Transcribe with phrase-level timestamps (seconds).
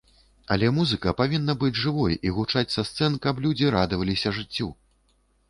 [0.53, 4.73] Але музыка павінна быць жывой і гучаць са сцэн, каб людзі радаваліся жыццю!